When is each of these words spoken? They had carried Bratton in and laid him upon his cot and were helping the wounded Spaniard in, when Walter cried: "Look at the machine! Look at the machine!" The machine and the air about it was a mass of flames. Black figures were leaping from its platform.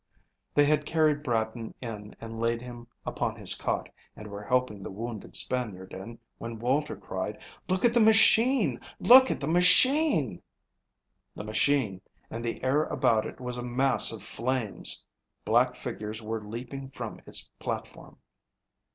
They 0.55 0.65
had 0.65 0.87
carried 0.87 1.21
Bratton 1.21 1.75
in 1.79 2.15
and 2.19 2.39
laid 2.39 2.59
him 2.59 2.87
upon 3.05 3.35
his 3.35 3.53
cot 3.53 3.87
and 4.15 4.25
were 4.29 4.43
helping 4.43 4.81
the 4.81 4.89
wounded 4.89 5.35
Spaniard 5.35 5.93
in, 5.93 6.17
when 6.39 6.57
Walter 6.57 6.95
cried: 6.97 7.37
"Look 7.69 7.85
at 7.85 7.93
the 7.93 7.99
machine! 7.99 8.79
Look 8.99 9.29
at 9.29 9.39
the 9.39 9.47
machine!" 9.47 10.41
The 11.35 11.43
machine 11.43 12.01
and 12.31 12.43
the 12.43 12.63
air 12.63 12.85
about 12.85 13.27
it 13.27 13.39
was 13.39 13.57
a 13.57 13.61
mass 13.63 14.11
of 14.11 14.23
flames. 14.23 15.05
Black 15.45 15.75
figures 15.75 16.19
were 16.19 16.41
leaping 16.43 16.89
from 16.89 17.21
its 17.27 17.51
platform. 17.59 18.17